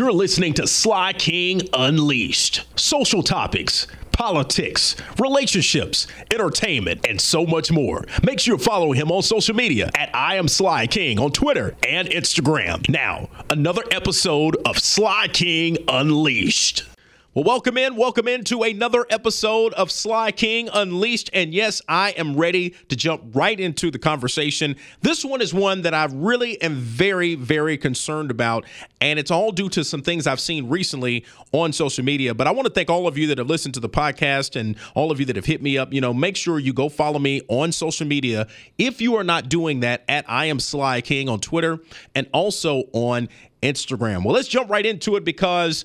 You're 0.00 0.12
listening 0.12 0.54
to 0.54 0.66
Sly 0.66 1.12
King 1.12 1.60
Unleashed. 1.74 2.64
Social 2.74 3.22
topics, 3.22 3.86
politics, 4.12 4.96
relationships, 5.18 6.06
entertainment, 6.32 7.04
and 7.06 7.20
so 7.20 7.44
much 7.44 7.70
more. 7.70 8.06
Make 8.22 8.40
sure 8.40 8.54
you 8.54 8.58
follow 8.58 8.92
him 8.92 9.12
on 9.12 9.22
social 9.22 9.54
media 9.54 9.90
at 9.94 10.08
I 10.16 10.36
am 10.36 10.48
Sly 10.48 10.86
King 10.86 11.18
on 11.18 11.32
Twitter 11.32 11.76
and 11.86 12.08
Instagram. 12.08 12.88
Now, 12.88 13.28
another 13.50 13.82
episode 13.90 14.56
of 14.64 14.78
Sly 14.78 15.28
King 15.34 15.76
Unleashed. 15.86 16.84
Well, 17.32 17.44
welcome 17.44 17.78
in. 17.78 17.94
Welcome 17.94 18.26
into 18.26 18.64
another 18.64 19.06
episode 19.08 19.72
of 19.74 19.92
Sly 19.92 20.32
King 20.32 20.68
Unleashed. 20.72 21.30
And 21.32 21.54
yes, 21.54 21.80
I 21.88 22.10
am 22.10 22.34
ready 22.34 22.70
to 22.88 22.96
jump 22.96 23.22
right 23.36 23.58
into 23.60 23.92
the 23.92 24.00
conversation. 24.00 24.74
This 25.02 25.24
one 25.24 25.40
is 25.40 25.54
one 25.54 25.82
that 25.82 25.94
I 25.94 26.08
really 26.10 26.60
am 26.60 26.74
very, 26.74 27.36
very 27.36 27.78
concerned 27.78 28.32
about. 28.32 28.64
And 29.00 29.16
it's 29.16 29.30
all 29.30 29.52
due 29.52 29.68
to 29.68 29.84
some 29.84 30.02
things 30.02 30.26
I've 30.26 30.40
seen 30.40 30.68
recently 30.68 31.24
on 31.52 31.72
social 31.72 32.04
media. 32.04 32.34
But 32.34 32.48
I 32.48 32.50
want 32.50 32.66
to 32.66 32.74
thank 32.74 32.90
all 32.90 33.06
of 33.06 33.16
you 33.16 33.28
that 33.28 33.38
have 33.38 33.46
listened 33.46 33.74
to 33.74 33.80
the 33.80 33.88
podcast 33.88 34.58
and 34.58 34.74
all 34.96 35.12
of 35.12 35.20
you 35.20 35.26
that 35.26 35.36
have 35.36 35.46
hit 35.46 35.62
me 35.62 35.78
up. 35.78 35.92
You 35.92 36.00
know, 36.00 36.12
make 36.12 36.36
sure 36.36 36.58
you 36.58 36.72
go 36.72 36.88
follow 36.88 37.20
me 37.20 37.42
on 37.46 37.70
social 37.70 38.08
media 38.08 38.48
if 38.76 39.00
you 39.00 39.14
are 39.14 39.24
not 39.24 39.48
doing 39.48 39.78
that 39.80 40.02
at 40.08 40.24
I 40.28 40.46
am 40.46 40.58
Sly 40.58 41.00
King 41.00 41.28
on 41.28 41.38
Twitter 41.38 41.78
and 42.12 42.28
also 42.32 42.88
on 42.92 43.28
Instagram. 43.62 44.24
Well, 44.24 44.34
let's 44.34 44.48
jump 44.48 44.68
right 44.68 44.84
into 44.84 45.16
it 45.16 45.24
because 45.24 45.84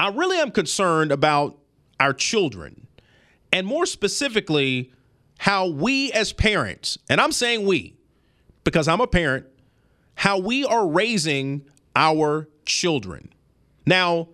I 0.00 0.08
really 0.08 0.38
am 0.38 0.50
concerned 0.50 1.12
about 1.12 1.58
our 2.00 2.14
children, 2.14 2.86
and 3.52 3.66
more 3.66 3.84
specifically, 3.84 4.94
how 5.36 5.66
we 5.66 6.10
as 6.12 6.32
parents, 6.32 6.96
and 7.10 7.20
I'm 7.20 7.32
saying 7.32 7.66
we 7.66 7.98
because 8.64 8.88
I'm 8.88 9.02
a 9.02 9.06
parent, 9.06 9.44
how 10.14 10.38
we 10.38 10.64
are 10.64 10.88
raising 10.88 11.66
our 11.94 12.48
children. 12.64 13.28
Now, 13.84 14.30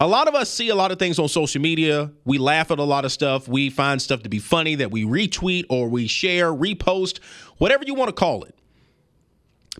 a 0.00 0.08
lot 0.08 0.26
of 0.26 0.34
us 0.34 0.50
see 0.50 0.70
a 0.70 0.74
lot 0.74 0.90
of 0.90 0.98
things 0.98 1.20
on 1.20 1.28
social 1.28 1.60
media. 1.60 2.10
We 2.24 2.38
laugh 2.38 2.72
at 2.72 2.80
a 2.80 2.84
lot 2.84 3.04
of 3.04 3.12
stuff. 3.12 3.46
We 3.46 3.70
find 3.70 4.02
stuff 4.02 4.24
to 4.24 4.28
be 4.28 4.40
funny 4.40 4.74
that 4.74 4.90
we 4.90 5.04
retweet 5.04 5.66
or 5.70 5.88
we 5.88 6.08
share, 6.08 6.52
repost, 6.52 7.20
whatever 7.58 7.84
you 7.86 7.94
want 7.94 8.08
to 8.08 8.12
call 8.12 8.42
it. 8.42 8.56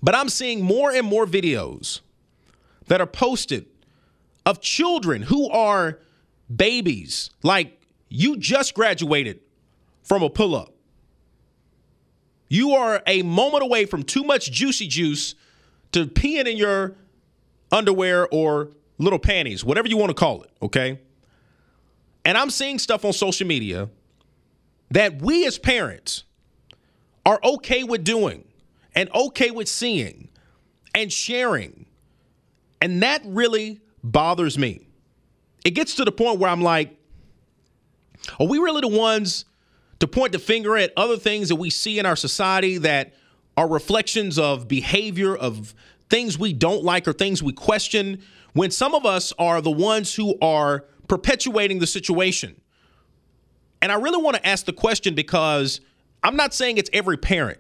But 0.03 0.15
I'm 0.15 0.29
seeing 0.29 0.63
more 0.63 0.93
and 0.93 1.05
more 1.05 1.27
videos 1.27 2.01
that 2.87 3.01
are 3.01 3.09
posted 3.09 3.67
of 4.47 4.61
children 4.61 5.23
who 5.23 5.49
are 5.51 6.01
babies. 6.55 7.31
Like 7.43 7.81
you 8.09 8.37
just 8.37 8.75
graduated 8.75 9.41
from 10.03 10.23
a 10.23 10.31
pull 10.31 10.55
up. 10.55 10.73
You 12.49 12.73
are 12.73 13.03
a 13.07 13.23
moment 13.23 13.63
away 13.63 13.85
from 13.85 14.03
too 14.03 14.25
much 14.25 14.51
juicy 14.51 14.89
juice 14.89 15.37
to 15.93 16.07
peeing 16.07 16.47
in 16.47 16.57
your 16.57 16.97
underwear 17.71 18.27
or 18.29 18.71
little 18.99 19.19
panties, 19.19 19.65
whatever 19.65 19.89
you 19.89 19.97
want 19.97 20.11
to 20.11 20.15
call 20.15 20.43
it, 20.43 20.51
okay? 20.61 20.99
And 22.25 22.37
I'm 22.37 22.51
seeing 22.51 22.79
stuff 22.79 23.05
on 23.05 23.13
social 23.13 23.47
media 23.47 23.89
that 24.91 25.23
we 25.23 25.47
as 25.47 25.59
parents 25.59 26.25
are 27.25 27.39
okay 27.45 27.85
with 27.85 28.03
doing 28.03 28.45
and 28.95 29.09
okay 29.15 29.51
with 29.51 29.69
seeing 29.69 30.29
and 30.95 31.13
sharing. 31.13 31.87
And 32.83 33.03
that 33.03 33.23
really 33.25 33.81
bothers 34.03 34.59
me. 34.59 34.87
It 35.65 35.71
gets 35.71 35.95
to 35.97 36.05
the 36.05 36.13
point 36.13 36.39
where 36.39 36.51
I'm 36.51 36.63
like, 36.63 36.97
are 38.39 38.47
we 38.47 38.59
really 38.59 38.81
the 38.81 38.89
ones 38.89 39.45
to 40.01 40.07
point 40.07 40.33
the 40.33 40.39
finger 40.39 40.77
at 40.77 40.93
other 40.97 41.17
things 41.17 41.49
that 41.49 41.57
we 41.57 41.71
see 41.71 41.99
in 41.99 42.07
our 42.07 42.17
society 42.17 42.79
that 42.79 43.15
are 43.57 43.69
reflections 43.69 44.39
of 44.39 44.69
behavior, 44.69 45.37
of 45.37 45.75
things 46.09 46.39
we 46.39 46.53
don't 46.53 46.83
like 46.83 47.07
or 47.07 47.13
things 47.13 47.43
we 47.43 47.53
question, 47.53 48.23
when 48.55 48.71
some 48.71 48.95
of 48.95 49.05
us 49.05 49.33
are 49.39 49.61
the 49.61 49.71
ones 49.71 50.15
who 50.15 50.37
are 50.41 50.87
perpetuating 51.09 51.79
the 51.79 51.87
situation? 51.87 52.59
And 53.83 53.93
I 53.93 53.97
really 53.97 54.23
want 54.23 54.37
to 54.37 54.47
ask 54.47 54.67
the 54.67 54.73
question 54.73 55.15
because 55.15 55.81
I'm 56.23 56.37
not 56.37 56.55
saying 56.55 56.79
it's 56.79 56.91
every 56.93 57.17
parent. 57.17 57.59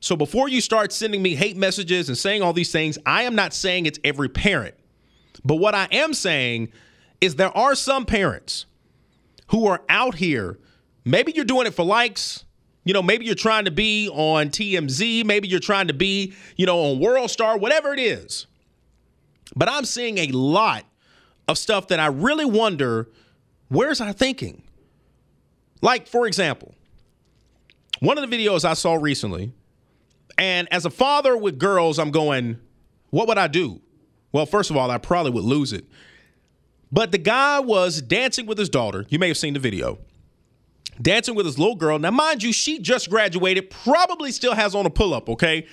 So 0.00 0.14
before 0.14 0.48
you 0.48 0.60
start 0.60 0.92
sending 0.92 1.22
me 1.22 1.34
hate 1.34 1.56
messages 1.56 2.08
and 2.08 2.18
saying 2.18 2.42
all 2.42 2.52
these 2.52 2.70
things, 2.70 2.98
I 3.06 3.22
am 3.22 3.34
not 3.34 3.54
saying 3.54 3.86
it's 3.86 3.98
every 4.04 4.28
parent. 4.28 4.74
But 5.46 5.56
what 5.56 5.76
I 5.76 5.86
am 5.92 6.12
saying 6.12 6.72
is 7.20 7.36
there 7.36 7.56
are 7.56 7.76
some 7.76 8.04
parents 8.04 8.66
who 9.48 9.68
are 9.68 9.82
out 9.88 10.16
here. 10.16 10.58
Maybe 11.04 11.32
you're 11.32 11.44
doing 11.44 11.68
it 11.68 11.74
for 11.74 11.84
likes. 11.84 12.44
You 12.84 12.92
know, 12.92 13.02
maybe 13.02 13.24
you're 13.26 13.36
trying 13.36 13.64
to 13.66 13.70
be 13.70 14.08
on 14.08 14.48
TMZ. 14.48 15.24
Maybe 15.24 15.46
you're 15.46 15.60
trying 15.60 15.86
to 15.86 15.94
be, 15.94 16.34
you 16.56 16.66
know, 16.66 16.78
on 16.80 16.98
World 16.98 17.30
Star, 17.30 17.56
whatever 17.56 17.92
it 17.94 18.00
is. 18.00 18.46
But 19.54 19.68
I'm 19.68 19.84
seeing 19.84 20.18
a 20.18 20.28
lot 20.28 20.84
of 21.46 21.58
stuff 21.58 21.88
that 21.88 22.00
I 22.00 22.06
really 22.06 22.44
wonder 22.44 23.08
where's 23.68 24.00
our 24.00 24.12
thinking? 24.12 24.64
Like, 25.80 26.08
for 26.08 26.26
example, 26.26 26.74
one 28.00 28.18
of 28.18 28.28
the 28.28 28.36
videos 28.36 28.64
I 28.64 28.74
saw 28.74 28.94
recently, 28.94 29.52
and 30.36 30.66
as 30.72 30.84
a 30.84 30.90
father 30.90 31.36
with 31.36 31.58
girls, 31.58 32.00
I'm 32.00 32.10
going, 32.10 32.58
what 33.10 33.28
would 33.28 33.38
I 33.38 33.46
do? 33.46 33.80
Well, 34.36 34.44
first 34.44 34.68
of 34.68 34.76
all, 34.76 34.90
I 34.90 34.98
probably 34.98 35.32
would 35.32 35.44
lose 35.44 35.72
it. 35.72 35.86
But 36.92 37.10
the 37.10 37.16
guy 37.16 37.58
was 37.58 38.02
dancing 38.02 38.44
with 38.44 38.58
his 38.58 38.68
daughter. 38.68 39.06
You 39.08 39.18
may 39.18 39.28
have 39.28 39.38
seen 39.38 39.54
the 39.54 39.58
video. 39.58 39.96
Dancing 41.00 41.34
with 41.34 41.46
his 41.46 41.58
little 41.58 41.74
girl. 41.74 41.98
Now, 41.98 42.10
mind 42.10 42.42
you, 42.42 42.52
she 42.52 42.78
just 42.78 43.08
graduated, 43.08 43.70
probably 43.70 44.30
still 44.30 44.54
has 44.54 44.74
on 44.74 44.84
a 44.84 44.90
pull 44.90 45.14
up, 45.14 45.30
okay? 45.30 45.66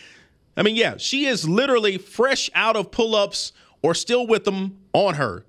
I 0.55 0.63
mean, 0.63 0.77
yeah, 0.77 0.95
she 0.95 1.25
is 1.25 1.45
literally 1.45 1.97
fresh 1.97 2.49
out 2.55 2.77
of 2.77 2.89
pull 2.89 3.17
ups 3.17 3.51
or 3.81 3.93
still 3.93 4.25
with 4.25 4.45
them 4.45 4.79
on 4.93 5.15
her. 5.15 5.45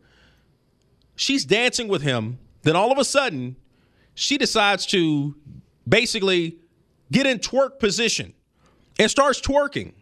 She's 1.15 1.45
dancing 1.45 1.87
with 1.87 2.03
him. 2.03 2.41
Then 2.63 2.75
all 2.75 2.91
of 2.91 2.99
a 2.99 3.05
sudden, 3.05 3.55
she 4.17 4.39
decides 4.39 4.87
to 4.87 5.37
basically 5.89 6.59
get 7.13 7.27
in 7.27 7.39
twerk 7.39 7.79
position 7.79 8.35
and 8.99 9.09
starts 9.09 9.41
twerking. 9.41 9.93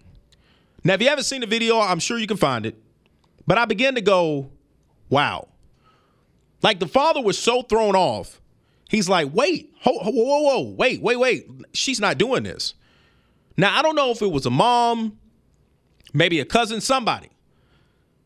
Now, 0.83 0.95
if 0.95 1.03
you 1.03 1.11
haven't 1.11 1.25
seen 1.25 1.43
the 1.43 1.47
video, 1.47 1.79
I'm 1.79 1.99
sure 1.99 2.17
you 2.17 2.27
can 2.27 2.39
find 2.39 2.65
it. 2.65 2.82
But 3.47 3.59
I 3.59 3.65
began 3.65 3.95
to 3.97 4.01
go, 4.01 4.51
wow. 5.09 5.49
Like 6.63 6.79
the 6.79 6.89
father 6.89 7.21
was 7.21 7.39
so 7.39 7.63
thrown 7.63 7.97
off. 7.97 8.41
He's 8.89 9.09
like, 9.09 9.35
wait, 9.35 9.73
whoa, 9.83 9.99
whoa, 9.99 10.41
whoa, 10.41 10.61
wait, 10.77 11.03
wait, 11.03 11.17
wait. 11.17 11.49
She's 11.73 12.01
not 12.01 12.19
doing 12.19 12.43
this. 12.43 12.75
Now, 13.57 13.77
I 13.79 13.83
don't 13.83 13.97
know 13.97 14.11
if 14.11 14.23
it 14.23 14.31
was 14.31 14.47
a 14.47 14.51
mom, 14.51 15.19
maybe 16.13 16.41
a 16.41 16.45
cousin, 16.45 16.81
somebody, 16.81 17.31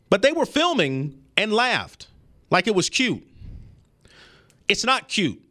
but 0.09 0.21
they 0.21 0.31
were 0.31 0.45
filming 0.45 1.21
and 1.35 1.53
laughed 1.53 2.07
like 2.49 2.67
it 2.67 2.75
was 2.75 2.89
cute. 2.89 3.25
It's 4.67 4.83
not 4.83 5.07
cute. 5.07 5.41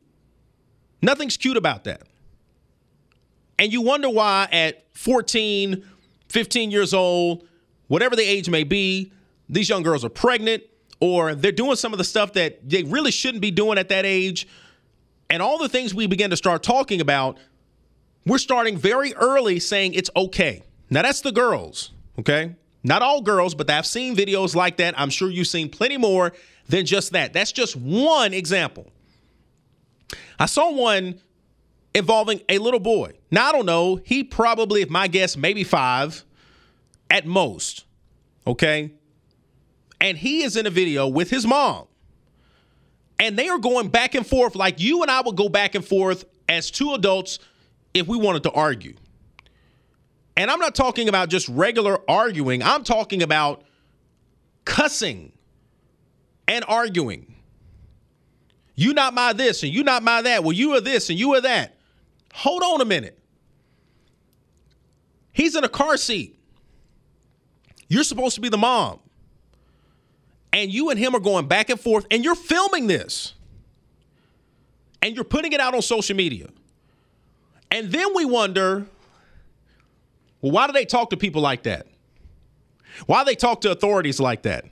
Nothing's 1.03 1.37
cute 1.37 1.57
about 1.57 1.85
that. 1.85 2.03
And 3.59 3.73
you 3.73 3.81
wonder 3.81 4.11
why 4.11 4.49
at 4.53 4.85
14, 4.95 5.85
15 6.29 6.71
years 6.71 6.93
old, 6.93 7.47
whatever 7.89 8.17
the 8.17 8.23
age 8.23 8.51
may 8.51 8.65
be, 8.65 9.13
these 9.49 9.69
young 9.69 9.83
girls 9.83 10.05
are 10.05 10.11
pregnant 10.11 10.63
or 11.01 11.35
they're 11.35 11.53
doing 11.53 11.77
some 11.77 11.93
of 11.93 11.99
the 11.99 12.05
stuff 12.05 12.33
that 12.35 12.69
they 12.69 12.83
really 12.83 13.11
shouldn't 13.11 13.43
be 13.43 13.51
doing 13.51 13.79
at 13.79 13.89
that 13.91 14.05
age. 14.07 14.49
And 15.29 15.43
all 15.43 15.59
the 15.59 15.69
things 15.69 15.95
we 15.95 16.07
begin 16.07 16.31
to 16.31 16.37
start 16.37 16.63
talking 16.63 17.01
about, 17.01 17.39
we're 18.25 18.39
starting 18.39 18.77
very 18.77 19.15
early 19.15 19.61
saying 19.61 19.95
it's 19.95 20.11
okay. 20.17 20.63
Now, 20.89 21.03
that's 21.03 21.21
the 21.21 21.33
girls, 21.33 21.91
okay? 22.19 22.55
Not 22.83 23.03
all 23.03 23.21
girls, 23.21 23.55
but 23.55 23.69
I've 23.69 23.87
seen 23.87 24.15
videos 24.15 24.55
like 24.55 24.77
that. 24.77 24.99
I'm 24.99 25.11
sure 25.11 25.29
you've 25.29 25.49
seen 25.49 25.69
plenty 25.69 25.97
more 25.97 26.33
than 26.69 26.87
just 26.87 27.13
that. 27.13 27.33
That's 27.33 27.53
just 27.53 27.77
one 27.77 28.33
example. 28.33 28.91
I 30.39 30.47
saw 30.47 30.71
one 30.73 31.21
involving 31.95 32.43
a 32.49 32.59
little 32.59 32.81
boy. 32.81 33.15
Now, 33.31 33.49
I 33.49 33.53
don't 33.53 33.67
know. 33.67 33.97
He 34.05 34.23
probably, 34.23 34.83
if 34.83 34.91
my 34.91 35.09
guess, 35.09 35.37
maybe 35.37 35.65
five 35.65 36.25
at 37.11 37.27
most, 37.27 37.85
okay? 38.47 38.93
And 40.01 40.17
he 40.19 40.43
is 40.43 40.57
in 40.57 40.67
a 40.67 40.71
video 40.71 41.07
with 41.07 41.31
his 41.31 41.47
mom. 41.47 41.87
And 43.19 43.39
they 43.39 43.49
are 43.49 43.59
going 43.59 43.89
back 43.89 44.15
and 44.15 44.27
forth 44.27 44.55
like 44.55 44.81
you 44.81 45.03
and 45.03 45.11
I 45.11 45.23
would 45.23 45.37
go 45.37 45.49
back 45.49 45.75
and 45.75 45.85
forth 45.85 46.25
as 46.49 46.71
two 46.71 46.93
adults 46.93 47.39
if 47.95 48.07
we 48.07 48.19
wanted 48.19 48.43
to 48.45 48.51
argue. 48.53 48.95
And 50.37 50.51
I'm 50.51 50.59
not 50.59 50.75
talking 50.75 51.09
about 51.09 51.31
just 51.31 51.49
regular 51.49 51.99
arguing, 52.11 52.63
I'm 52.63 52.85
talking 52.85 53.23
about 53.23 53.63
cussing 54.65 55.33
and 56.47 56.65
arguing. 56.69 57.35
You 58.75 58.93
not 58.93 59.15
my 59.15 59.33
this 59.33 59.63
and 59.63 59.73
you 59.73 59.83
not 59.83 60.03
my 60.03 60.21
that. 60.21 60.45
Well, 60.45 60.53
you 60.53 60.75
are 60.75 60.83
this 60.83 61.09
and 61.09 61.19
you 61.19 61.35
are 61.35 61.41
that. 61.41 61.77
Hold 62.35 62.63
on 62.63 62.83
a 62.83 62.85
minute. 62.85 63.19
He's 65.33 65.57
in 65.57 65.65
a 65.65 65.69
car 65.69 65.97
seat. 65.97 66.39
You're 67.89 68.05
supposed 68.05 68.35
to 68.35 68.43
be 68.43 68.51
the 68.51 68.59
mom 68.59 69.01
and 70.57 70.73
you 70.73 70.89
and 70.89 70.99
him 70.99 71.15
are 71.15 71.21
going 71.21 71.47
back 71.47 71.69
and 71.69 71.79
forth, 71.79 72.07
and 72.11 72.25
you're 72.25 72.35
filming 72.35 72.87
this, 72.87 73.35
and 75.03 75.15
you're 75.15 75.23
putting 75.23 75.53
it 75.53 75.61
out 75.61 75.75
on 75.75 75.83
social 75.83 76.17
media. 76.17 76.49
And 77.71 77.93
then 77.93 78.15
we 78.15 78.25
wonder, 78.25 78.87
well, 80.41 80.53
why 80.53 80.67
do 80.67 80.73
they 80.73 80.87
talk 80.87 81.11
to 81.11 81.17
people 81.19 81.43
like 81.43 81.65
that? 81.65 81.87
Why 83.05 83.23
do 83.23 83.27
they 83.27 83.35
talk 83.35 83.61
to 83.61 83.71
authorities 83.71 84.19
like 84.19 84.43
that? 84.43 84.65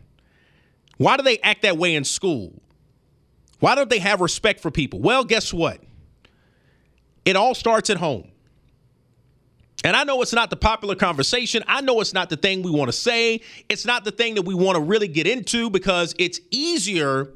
Why 0.96 1.18
do 1.18 1.22
they 1.22 1.36
act 1.40 1.60
that 1.62 1.76
way 1.76 1.94
in 1.94 2.04
school? 2.04 2.54
Why 3.60 3.74
don't 3.74 3.90
they 3.90 3.98
have 3.98 4.22
respect 4.22 4.60
for 4.60 4.70
people? 4.70 5.00
Well, 5.00 5.22
guess 5.22 5.52
what? 5.52 5.82
It 7.26 7.36
all 7.36 7.54
starts 7.54 7.90
at 7.90 7.98
home. 7.98 8.30
And 9.84 9.94
I 9.94 10.02
know 10.04 10.22
it's 10.22 10.32
not 10.32 10.48
the 10.48 10.56
popular 10.56 10.94
conversation. 10.94 11.62
I 11.68 11.82
know 11.82 12.00
it's 12.00 12.14
not 12.14 12.30
the 12.30 12.38
thing 12.38 12.62
we 12.62 12.70
want 12.70 12.88
to 12.88 12.96
say. 12.96 13.42
It's 13.68 13.84
not 13.84 14.04
the 14.04 14.10
thing 14.10 14.34
that 14.36 14.42
we 14.42 14.54
want 14.54 14.76
to 14.76 14.82
really 14.82 15.08
get 15.08 15.26
into 15.26 15.68
because 15.68 16.14
it's 16.18 16.40
easier 16.50 17.28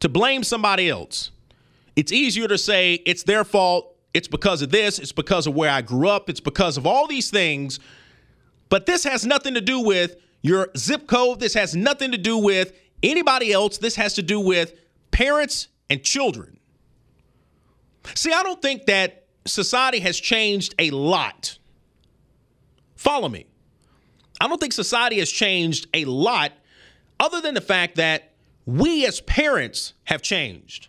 to 0.00 0.08
blame 0.10 0.44
somebody 0.44 0.90
else. 0.90 1.30
It's 1.96 2.12
easier 2.12 2.46
to 2.48 2.58
say 2.58 2.94
it's 3.06 3.22
their 3.22 3.44
fault. 3.44 3.96
It's 4.12 4.28
because 4.28 4.60
of 4.60 4.70
this. 4.70 4.98
It's 4.98 5.12
because 5.12 5.46
of 5.46 5.54
where 5.54 5.70
I 5.70 5.80
grew 5.80 6.08
up. 6.08 6.28
It's 6.28 6.40
because 6.40 6.76
of 6.76 6.86
all 6.86 7.06
these 7.06 7.30
things. 7.30 7.80
But 8.68 8.84
this 8.84 9.02
has 9.04 9.24
nothing 9.24 9.54
to 9.54 9.60
do 9.62 9.80
with 9.80 10.16
your 10.42 10.68
zip 10.76 11.06
code. 11.06 11.40
This 11.40 11.54
has 11.54 11.74
nothing 11.74 12.12
to 12.12 12.18
do 12.18 12.36
with 12.36 12.72
anybody 13.02 13.52
else. 13.52 13.78
This 13.78 13.96
has 13.96 14.14
to 14.14 14.22
do 14.22 14.38
with 14.38 14.74
parents 15.12 15.68
and 15.88 16.02
children. 16.02 16.58
See, 18.14 18.32
I 18.32 18.42
don't 18.42 18.60
think 18.60 18.84
that 18.86 19.24
society 19.46 20.00
has 20.00 20.18
changed 20.20 20.74
a 20.78 20.90
lot 20.90 21.58
Follow 23.00 23.30
me. 23.30 23.46
I 24.42 24.46
don't 24.46 24.60
think 24.60 24.74
society 24.74 25.20
has 25.20 25.30
changed 25.30 25.86
a 25.94 26.04
lot 26.04 26.52
other 27.18 27.40
than 27.40 27.54
the 27.54 27.62
fact 27.62 27.96
that 27.96 28.32
we 28.66 29.06
as 29.06 29.22
parents 29.22 29.94
have 30.04 30.20
changed. 30.20 30.88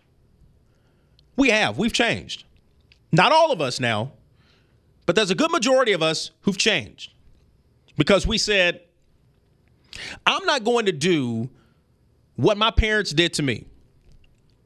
We 1.38 1.52
have, 1.52 1.78
we've 1.78 1.94
changed. 1.94 2.44
Not 3.13 3.31
all 3.31 3.54
of 3.54 3.62
us 3.62 3.80
now, 3.80 4.12
but 5.06 5.16
there's 5.16 5.31
a 5.31 5.36
good 5.36 5.52
majority 5.52 5.94
of 5.94 6.04
us 6.04 6.31
who've 6.42 6.58
changed 6.58 7.13
because 7.96 8.28
we 8.28 8.38
said, 8.38 8.81
I'm 10.25 10.44
not 10.44 10.66
going 10.66 10.88
to 10.88 10.92
do 10.92 11.50
what 12.36 12.57
my 12.57 12.72
parents 12.72 13.12
did 13.12 13.31
to 13.36 13.42
me. 13.42 13.68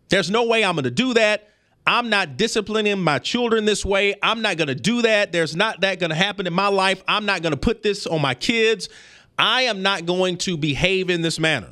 There's 0.10 0.32
no 0.32 0.46
way 0.48 0.66
I'm 0.66 0.74
going 0.74 0.86
to 0.86 0.90
do 0.90 1.14
that. 1.14 1.48
I'm 1.88 2.10
not 2.10 2.38
disciplining 2.38 3.00
my 3.00 3.20
children 3.20 3.66
this 3.66 3.86
way. 3.86 4.16
I'm 4.24 4.42
not 4.42 4.58
going 4.58 4.70
to 4.70 4.76
do 4.76 5.04
that. 5.04 5.32
There's 5.32 5.56
not 5.56 5.82
that 5.82 6.00
going 6.00 6.10
to 6.10 6.16
happen 6.16 6.48
in 6.48 6.54
my 6.54 6.68
life. 6.68 7.04
I'm 7.08 7.26
not 7.26 7.42
going 7.44 7.52
to 7.52 7.58
put 7.58 7.84
this 7.84 8.08
on 8.08 8.22
my 8.22 8.34
kids. 8.34 8.90
I 9.38 9.64
am 9.64 9.82
not 9.82 10.06
going 10.06 10.38
to 10.40 10.58
behave 10.58 11.10
in 11.10 11.22
this 11.22 11.40
manner. 11.40 11.72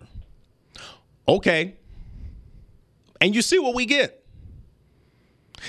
Okay. 1.27 1.75
And 3.19 3.33
you 3.33 3.41
see 3.41 3.57
what 3.57 3.73
we 3.73 3.85
get. 3.85 4.23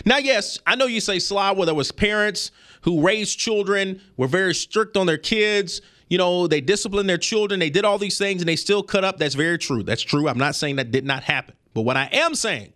Now, 0.05 0.19
yes, 0.19 0.59
I 0.67 0.75
know 0.75 0.87
you 0.87 1.01
say, 1.01 1.21
Sly, 1.21 1.53
where 1.53 1.67
there 1.67 1.75
was 1.75 1.93
parents 1.93 2.51
who 2.83 3.01
raised 3.01 3.39
children, 3.39 4.03
were 4.19 4.27
very 4.27 4.55
strict 4.55 4.97
on 4.97 5.07
their 5.07 5.17
kids. 5.17 5.81
You 6.11 6.19
know, 6.19 6.47
they 6.47 6.61
disciplined 6.61 7.09
their 7.09 7.17
children. 7.17 7.61
They 7.61 7.71
did 7.71 7.87
all 7.87 7.97
these 7.97 8.19
things 8.19 8.43
and 8.43 8.49
they 8.49 8.57
still 8.57 8.83
cut 8.83 9.05
up. 9.05 9.17
That's 9.17 9.35
very 9.35 9.57
true. 9.57 9.83
That's 9.83 10.03
true. 10.03 10.29
I'm 10.29 10.37
not 10.37 10.55
saying 10.55 10.77
that 10.77 10.91
did 10.91 11.07
not 11.07 11.23
happen. 11.23 11.55
But 11.73 11.83
what 11.83 11.97
I 11.97 12.11
am 12.13 12.35
saying 12.35 12.74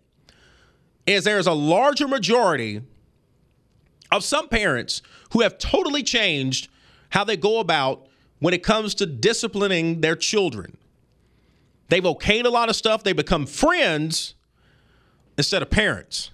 is 1.09 1.23
there's 1.23 1.47
a 1.47 1.53
larger 1.53 2.07
majority 2.07 2.81
of 4.11 4.23
some 4.23 4.47
parents 4.47 5.01
who 5.31 5.41
have 5.41 5.57
totally 5.57 6.03
changed 6.03 6.69
how 7.09 7.23
they 7.23 7.37
go 7.37 7.59
about 7.59 8.07
when 8.39 8.53
it 8.53 8.63
comes 8.63 8.95
to 8.95 9.05
disciplining 9.05 10.01
their 10.01 10.15
children. 10.15 10.77
They've 11.89 12.03
okayed 12.03 12.45
a 12.45 12.49
lot 12.49 12.69
of 12.69 12.75
stuff, 12.75 13.03
they 13.03 13.13
become 13.13 13.45
friends 13.45 14.35
instead 15.37 15.61
of 15.61 15.69
parents. 15.69 16.31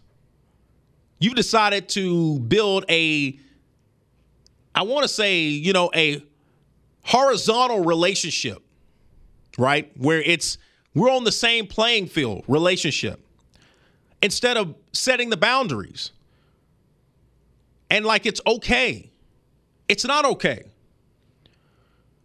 You've 1.20 1.36
decided 1.36 1.88
to 1.90 2.40
build 2.40 2.84
a, 2.90 3.40
I 4.74 4.82
want 4.82 5.04
to 5.04 5.08
say, 5.08 5.44
you 5.44 5.72
know, 5.72 5.90
a 5.96 6.22
horizontal 7.04 7.86
relationship, 7.86 8.62
right? 9.58 9.90
Where 9.98 10.22
it's, 10.22 10.58
we're 10.94 11.10
on 11.10 11.24
the 11.24 11.32
same 11.32 11.68
playing 11.68 12.08
field 12.08 12.44
relationship 12.48 13.26
instead 14.26 14.58
of 14.58 14.76
setting 14.92 15.30
the 15.30 15.38
boundaries. 15.38 16.12
And 17.90 18.04
like 18.04 18.26
it's 18.26 18.42
okay. 18.46 19.12
It's 19.88 20.04
not 20.04 20.26
okay. 20.26 20.64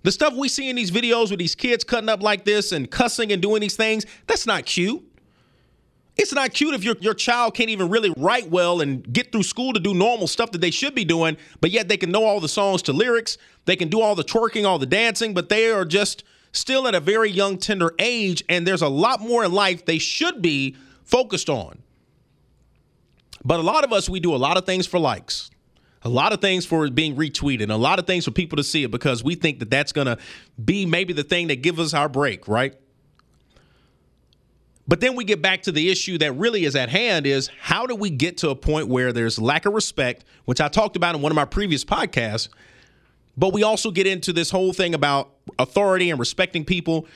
The 0.02 0.10
stuff 0.10 0.34
we 0.34 0.48
see 0.48 0.70
in 0.70 0.76
these 0.76 0.90
videos 0.90 1.28
with 1.30 1.38
these 1.38 1.54
kids 1.54 1.84
cutting 1.84 2.08
up 2.08 2.22
like 2.22 2.46
this 2.46 2.72
and 2.72 2.90
cussing 2.90 3.32
and 3.32 3.42
doing 3.42 3.60
these 3.60 3.76
things, 3.76 4.06
that's 4.26 4.46
not 4.46 4.64
cute. 4.64 5.04
It's 6.16 6.32
not 6.32 6.54
cute 6.54 6.74
if 6.74 6.82
your, 6.82 6.96
your 7.00 7.14
child 7.14 7.54
can't 7.54 7.68
even 7.68 7.90
really 7.90 8.12
write 8.16 8.50
well 8.50 8.80
and 8.80 9.10
get 9.12 9.30
through 9.30 9.42
school 9.42 9.74
to 9.74 9.80
do 9.80 9.92
normal 9.92 10.26
stuff 10.26 10.52
that 10.52 10.60
they 10.60 10.70
should 10.70 10.94
be 10.94 11.04
doing, 11.04 11.36
but 11.60 11.70
yet 11.70 11.88
they 11.88 11.98
can 11.98 12.10
know 12.10 12.24
all 12.24 12.40
the 12.40 12.48
songs 12.48 12.82
to 12.82 12.94
lyrics. 12.94 13.36
They 13.66 13.76
can 13.76 13.88
do 13.88 14.00
all 14.00 14.14
the 14.14 14.24
twerking, 14.24 14.66
all 14.66 14.78
the 14.78 14.86
dancing, 14.86 15.34
but 15.34 15.50
they 15.50 15.70
are 15.70 15.84
just 15.84 16.24
still 16.52 16.88
at 16.88 16.94
a 16.94 17.00
very 17.00 17.30
young, 17.30 17.58
tender 17.58 17.94
age. 17.98 18.42
And 18.48 18.66
there's 18.66 18.82
a 18.82 18.88
lot 18.88 19.20
more 19.20 19.44
in 19.44 19.52
life 19.52 19.84
they 19.84 19.98
should 19.98 20.40
be 20.40 20.76
focused 21.04 21.50
on. 21.50 21.82
But 23.44 23.60
a 23.60 23.62
lot 23.62 23.84
of 23.84 23.92
us, 23.92 24.08
we 24.08 24.20
do 24.20 24.34
a 24.34 24.36
lot 24.36 24.56
of 24.56 24.66
things 24.66 24.86
for 24.86 24.98
likes, 24.98 25.50
a 26.02 26.08
lot 26.08 26.32
of 26.32 26.40
things 26.40 26.66
for 26.66 26.88
being 26.90 27.16
retweeted, 27.16 27.70
a 27.70 27.76
lot 27.76 27.98
of 27.98 28.06
things 28.06 28.24
for 28.24 28.30
people 28.30 28.56
to 28.56 28.64
see 28.64 28.84
it 28.84 28.90
because 28.90 29.24
we 29.24 29.34
think 29.34 29.58
that 29.60 29.70
that's 29.70 29.92
going 29.92 30.06
to 30.06 30.18
be 30.62 30.86
maybe 30.86 31.12
the 31.12 31.24
thing 31.24 31.48
that 31.48 31.62
gives 31.62 31.78
us 31.78 31.94
our 31.94 32.08
break, 32.08 32.48
right? 32.48 32.74
But 34.86 35.00
then 35.00 35.14
we 35.14 35.24
get 35.24 35.40
back 35.40 35.62
to 35.62 35.72
the 35.72 35.88
issue 35.88 36.18
that 36.18 36.32
really 36.32 36.64
is 36.64 36.74
at 36.74 36.88
hand 36.88 37.24
is 37.24 37.48
how 37.60 37.86
do 37.86 37.94
we 37.94 38.10
get 38.10 38.38
to 38.38 38.50
a 38.50 38.56
point 38.56 38.88
where 38.88 39.12
there's 39.12 39.38
lack 39.38 39.64
of 39.64 39.72
respect, 39.72 40.24
which 40.46 40.60
I 40.60 40.68
talked 40.68 40.96
about 40.96 41.14
in 41.14 41.22
one 41.22 41.30
of 41.30 41.36
my 41.36 41.44
previous 41.44 41.84
podcasts, 41.84 42.48
but 43.36 43.52
we 43.52 43.62
also 43.62 43.90
get 43.90 44.06
into 44.06 44.32
this 44.32 44.50
whole 44.50 44.72
thing 44.72 44.92
about 44.92 45.30
authority 45.58 46.10
and 46.10 46.18
respecting 46.18 46.64
people. 46.64 47.06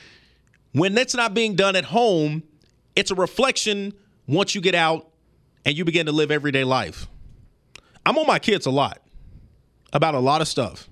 When 0.72 0.94
that's 0.94 1.14
not 1.14 1.34
being 1.34 1.56
done 1.56 1.74
at 1.74 1.86
home, 1.86 2.44
it's 2.94 3.10
a 3.10 3.14
reflection 3.16 3.92
once 4.28 4.54
you 4.54 4.60
get 4.60 4.76
out 4.76 5.10
and 5.64 5.76
you 5.76 5.84
begin 5.84 6.06
to 6.06 6.12
live 6.12 6.30
everyday 6.30 6.64
life. 6.64 7.06
I'm 8.06 8.18
on 8.18 8.26
my 8.26 8.38
kids 8.38 8.66
a 8.66 8.70
lot 8.70 9.00
about 9.92 10.14
a 10.14 10.20
lot 10.20 10.40
of 10.40 10.48
stuff 10.48 10.88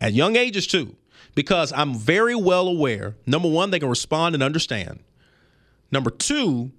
at 0.00 0.12
young 0.12 0.36
ages 0.36 0.66
too, 0.66 0.96
because 1.34 1.72
I'm 1.72 1.94
very 1.94 2.34
well 2.34 2.68
aware. 2.68 3.14
Number 3.26 3.48
one, 3.48 3.70
they 3.70 3.78
can 3.78 3.88
respond 3.88 4.34
and 4.34 4.42
understand. 4.42 5.00
Number 5.90 6.10
two, 6.10 6.72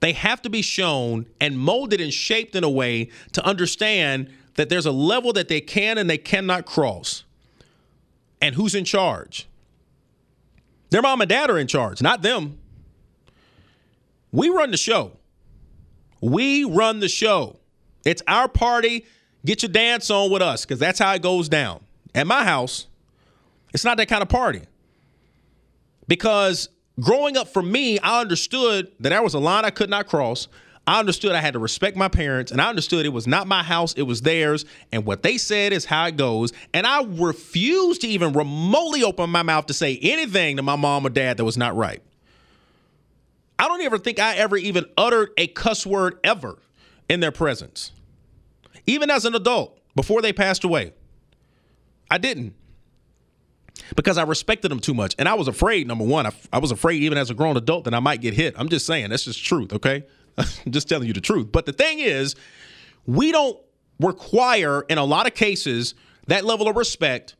they 0.00 0.12
have 0.12 0.42
to 0.42 0.50
be 0.50 0.62
shown 0.62 1.26
and 1.40 1.58
molded 1.58 2.00
and 2.00 2.12
shaped 2.12 2.54
in 2.54 2.62
a 2.62 2.70
way 2.70 3.10
to 3.32 3.44
understand 3.44 4.30
that 4.54 4.68
there's 4.68 4.86
a 4.86 4.92
level 4.92 5.32
that 5.32 5.48
they 5.48 5.60
can 5.60 5.98
and 5.98 6.08
they 6.08 6.18
cannot 6.18 6.66
cross. 6.66 7.24
And 8.40 8.54
who's 8.54 8.74
in 8.74 8.84
charge? 8.84 9.48
Their 10.90 11.02
mom 11.02 11.20
and 11.20 11.28
dad 11.28 11.50
are 11.50 11.58
in 11.58 11.66
charge, 11.66 12.02
not 12.02 12.22
them. 12.22 12.58
We 14.30 14.48
run 14.48 14.70
the 14.70 14.76
show. 14.76 15.12
We 16.20 16.64
run 16.64 17.00
the 17.00 17.08
show. 17.08 17.58
It's 18.04 18.22
our 18.26 18.48
party. 18.48 19.04
Get 19.44 19.62
your 19.62 19.70
dance 19.70 20.10
on 20.10 20.30
with 20.30 20.42
us 20.42 20.64
because 20.64 20.78
that's 20.78 20.98
how 20.98 21.12
it 21.14 21.22
goes 21.22 21.48
down. 21.48 21.84
At 22.14 22.26
my 22.26 22.44
house, 22.44 22.86
it's 23.74 23.84
not 23.84 23.96
that 23.98 24.08
kind 24.08 24.22
of 24.22 24.28
party. 24.28 24.62
Because 26.08 26.68
growing 27.00 27.36
up 27.36 27.48
for 27.48 27.62
me, 27.62 27.98
I 27.98 28.20
understood 28.20 28.90
that 29.00 29.10
there 29.10 29.22
was 29.22 29.34
a 29.34 29.38
line 29.38 29.64
I 29.64 29.70
could 29.70 29.90
not 29.90 30.06
cross. 30.08 30.48
I 30.86 31.00
understood 31.00 31.32
I 31.32 31.40
had 31.40 31.54
to 31.54 31.58
respect 31.58 31.96
my 31.96 32.06
parents, 32.06 32.52
and 32.52 32.60
I 32.60 32.68
understood 32.68 33.06
it 33.06 33.10
was 33.10 33.26
not 33.26 33.48
my 33.48 33.64
house, 33.64 33.92
it 33.94 34.02
was 34.02 34.22
theirs. 34.22 34.64
And 34.92 35.04
what 35.04 35.24
they 35.24 35.36
said 35.36 35.72
is 35.72 35.84
how 35.84 36.06
it 36.06 36.16
goes. 36.16 36.52
And 36.72 36.86
I 36.86 37.02
refused 37.02 38.02
to 38.02 38.08
even 38.08 38.32
remotely 38.32 39.02
open 39.02 39.28
my 39.30 39.42
mouth 39.42 39.66
to 39.66 39.74
say 39.74 39.98
anything 40.00 40.56
to 40.58 40.62
my 40.62 40.76
mom 40.76 41.04
or 41.04 41.10
dad 41.10 41.38
that 41.38 41.44
was 41.44 41.56
not 41.56 41.76
right. 41.76 42.02
I 43.58 43.68
don't 43.68 43.82
ever 43.82 43.98
think 43.98 44.18
I 44.18 44.36
ever 44.36 44.56
even 44.56 44.84
uttered 44.96 45.30
a 45.36 45.46
cuss 45.46 45.86
word 45.86 46.18
ever 46.22 46.58
in 47.08 47.20
their 47.20 47.32
presence. 47.32 47.92
Even 48.86 49.10
as 49.10 49.24
an 49.24 49.34
adult, 49.34 49.78
before 49.96 50.22
they 50.22 50.32
passed 50.32 50.62
away. 50.62 50.92
I 52.10 52.18
didn't. 52.18 52.54
Because 53.96 54.18
I 54.18 54.22
respected 54.22 54.70
them 54.70 54.80
too 54.80 54.94
much. 54.94 55.14
And 55.18 55.28
I 55.28 55.34
was 55.34 55.48
afraid, 55.48 55.86
number 55.86 56.04
one, 56.04 56.30
I, 56.52 56.58
was 56.58 56.70
afraid 56.70 57.02
even 57.02 57.18
as 57.18 57.30
a 57.30 57.34
grown 57.34 57.56
adult 57.56 57.84
that 57.84 57.94
I 57.94 58.00
might 58.00 58.20
get 58.20 58.34
hit. 58.34 58.54
I'm 58.58 58.68
just 58.68 58.86
saying, 58.86 59.10
that's 59.10 59.24
just 59.24 59.44
truth, 59.44 59.72
okay? 59.72 60.04
I'm 60.38 60.46
just 60.70 60.88
telling 60.88 61.06
you 61.08 61.14
the 61.14 61.20
truth. 61.20 61.48
But 61.50 61.66
the 61.66 61.72
thing 61.72 61.98
is, 61.98 62.36
we 63.06 63.32
don't 63.32 63.58
require, 63.98 64.82
in 64.82 64.98
a 64.98 65.04
lot 65.04 65.26
of 65.26 65.34
cases, 65.34 65.94
that 66.26 66.44
level 66.44 66.68
of 66.68 66.76
respect. 66.76 67.36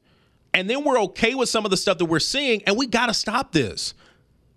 And 0.54 0.70
then 0.70 0.85
we're 0.85 1.00
okay 1.02 1.35
with 1.35 1.49
some 1.49 1.64
of 1.64 1.70
the 1.70 1.76
stuff 1.76 1.99
that 1.99 2.06
we're 2.06 2.18
seeing, 2.20 2.62
and 2.64 2.76
we 2.76 2.87
got 2.87 3.06
to 3.06 3.14
stop 3.14 3.52
this. 3.52 3.94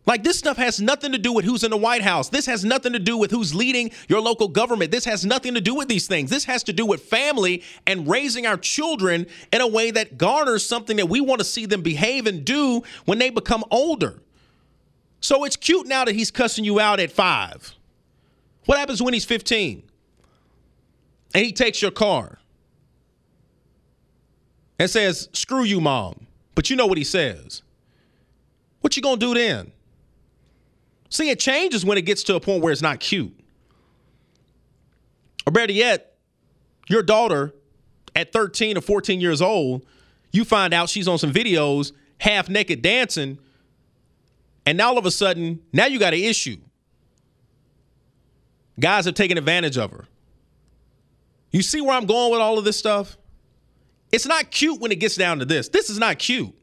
Like 0.10 0.24
this 0.24 0.40
stuff 0.40 0.58
has 0.58 0.82
nothing 0.82 1.12
to 1.12 1.20
do 1.20 1.32
with 1.32 1.46
who's 1.46 1.64
in 1.64 1.70
the 1.70 1.78
White 1.78 2.02
House. 2.02 2.30
This 2.30 2.48
has 2.48 2.66
nothing 2.66 2.94
to 2.94 3.00
do 3.00 3.16
with 3.16 3.30
who's 3.30 3.54
leading 3.54 3.92
your 4.08 4.22
local 4.22 4.48
government. 4.48 4.90
This 4.90 5.06
has 5.06 5.24
nothing 5.24 5.54
to 5.54 5.62
do 5.62 5.76
with 5.76 5.88
these 5.88 6.08
things. 6.08 6.32
This 6.32 6.46
has 6.46 6.64
to 6.64 6.74
do 6.74 6.84
with 6.84 7.04
family 7.04 7.62
and 7.86 8.08
raising 8.08 8.48
our 8.48 8.58
children 8.58 9.28
in 9.54 9.62
a 9.62 9.68
way 9.68 9.92
that 9.92 10.18
garners 10.18 10.66
something 10.66 10.98
that 10.98 11.10
we 11.10 11.22
want 11.22 11.42
to 11.42 11.46
see 11.46 11.68
them 11.68 11.84
behave 11.84 12.26
and 12.26 12.44
do 12.44 12.82
when 13.06 13.20
they 13.20 13.30
become 13.30 13.64
older. 13.70 14.20
So 15.22 15.44
it's 15.44 15.56
cute 15.56 15.86
now 15.86 16.06
that 16.06 16.16
he's 16.16 16.32
cussing 16.32 16.66
you 16.66 16.80
out 16.80 17.00
at 17.00 17.12
five. 17.12 17.76
What 18.66 18.80
happens 18.80 19.04
when 19.04 19.14
he's 19.14 19.26
15? 19.26 19.84
And 21.36 21.46
he 21.46 21.52
takes 21.52 21.84
your 21.84 21.92
car 21.92 22.40
and 24.80 24.90
says, 24.90 25.30
screw 25.34 25.66
you, 25.66 25.80
mom. 25.80 26.26
But 26.56 26.72
you 26.72 26.76
know 26.76 26.88
what 26.88 26.98
he 26.98 27.04
says. 27.04 27.62
What 28.82 28.96
you 28.96 29.04
gonna 29.04 29.18
do 29.18 29.36
then? 29.36 29.72
See, 31.10 31.30
it 31.30 31.40
changes 31.40 31.84
when 31.84 31.98
it 31.98 32.04
gets 32.04 32.24
to 32.24 32.36
a 32.36 32.40
point 32.40 32.62
where 32.64 32.72
it's 32.72 32.82
not 32.82 33.00
cute. 33.00 33.38
Or 35.46 35.52
better 35.52 35.74
yet, 35.74 36.18
your 36.88 37.02
daughter 37.02 37.54
at 38.16 38.32
13 38.32 38.78
or 38.78 38.82
14 38.82 39.20
years 39.20 39.42
old, 39.42 39.86
you 40.32 40.46
find 40.46 40.74
out 40.74 40.90
she's 40.90 41.08
on 41.08 41.18
some 41.18 41.32
videos 41.32 41.92
half 42.20 42.50
naked 42.50 42.82
dancing, 42.82 43.40
and 44.66 44.78
now 44.78 44.90
all 44.90 44.98
of 44.98 45.06
a 45.06 45.12
sudden, 45.12 45.62
now 45.74 45.86
you 45.86 45.98
got 46.00 46.14
an 46.14 46.20
issue. 46.20 46.58
Guys 48.80 49.06
have 49.06 49.16
taken 49.16 49.38
advantage 49.38 49.78
of 49.78 49.92
her. 49.92 50.06
You 51.52 51.62
see 51.62 51.82
where 51.82 51.96
I'm 51.96 52.06
going 52.06 52.32
with 52.32 52.40
all 52.40 52.60
of 52.60 52.66
this 52.66 52.78
stuff? 52.78 53.18
It's 54.12 54.26
not 54.26 54.52
cute 54.52 54.80
when 54.80 54.92
it 54.92 55.00
gets 55.00 55.16
down 55.16 55.40
to 55.40 55.46
this. 55.46 55.70
This 55.70 55.90
is 55.90 55.98
not 55.98 56.20
cute. 56.20 56.54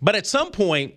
But 0.00 0.14
at 0.14 0.26
some 0.26 0.50
point, 0.50 0.94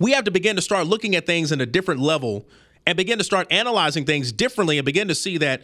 we 0.00 0.12
have 0.12 0.24
to 0.24 0.32
begin 0.32 0.56
to 0.56 0.62
start 0.62 0.88
looking 0.88 1.14
at 1.14 1.26
things 1.26 1.52
in 1.52 1.60
a 1.60 1.66
different 1.66 2.00
level 2.00 2.46
and 2.86 2.96
begin 2.96 3.18
to 3.18 3.24
start 3.24 3.46
analyzing 3.52 4.04
things 4.04 4.32
differently 4.32 4.78
and 4.78 4.84
begin 4.84 5.06
to 5.06 5.14
see 5.14 5.38
that 5.38 5.62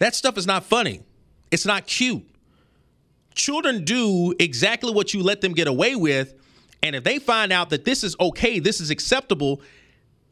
that 0.00 0.14
stuff 0.14 0.36
is 0.36 0.46
not 0.46 0.64
funny. 0.64 1.00
It's 1.50 1.64
not 1.64 1.86
cute. 1.86 2.28
Children 3.34 3.84
do 3.84 4.34
exactly 4.38 4.92
what 4.92 5.14
you 5.14 5.22
let 5.22 5.40
them 5.40 5.54
get 5.54 5.68
away 5.68 5.94
with. 5.94 6.34
And 6.82 6.96
if 6.96 7.04
they 7.04 7.18
find 7.18 7.52
out 7.52 7.70
that 7.70 7.84
this 7.84 8.04
is 8.04 8.16
okay, 8.20 8.58
this 8.58 8.80
is 8.80 8.90
acceptable, 8.90 9.62